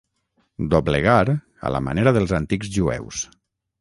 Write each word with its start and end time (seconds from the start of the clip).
Doblegar 0.71 1.33
a 1.33 1.71
la 1.75 1.81
manera 1.91 2.15
dels 2.17 2.35
antics 2.41 2.73
jueus. 2.79 3.23